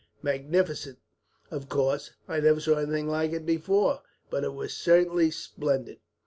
"Magnificent. 0.23 0.97
Of 1.51 1.69
course, 1.69 2.09
I 2.27 2.39
never 2.39 2.59
saw 2.59 2.77
anything 2.77 3.07
like 3.07 3.33
it 3.33 3.45
before, 3.45 4.01
but 4.31 4.43
it 4.43 4.55
was 4.55 4.73
certainly 4.73 5.29
splendid." 5.29 5.99